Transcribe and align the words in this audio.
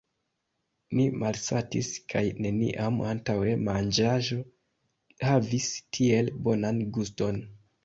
Ni 0.99 1.03
malsatis 1.23 1.89
kaj 2.13 2.23
neniam 2.45 2.97
antaŭe 3.11 3.53
manĝaĵo 3.67 4.41
havis 5.29 5.71
tiel 6.01 6.35
bonan 6.49 6.85
guston. 6.99 7.43